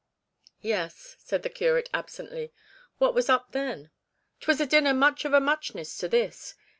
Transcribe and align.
'Yes,' 0.61 1.15
said 1.19 1.43
the 1.43 1.49
curate 1.51 1.87
absently; 1.93 2.51
'what 2.97 3.13
was 3.13 3.29
up 3.29 3.51
then?' 3.51 3.91
''Twas 4.39 4.59
a 4.59 4.65
dinner 4.65 4.95
much 4.95 5.25
of 5.25 5.33
a 5.35 5.39
muchness 5.39 5.95
to 5.99 6.07
this. 6.07 6.55
Mrs. 6.57 6.59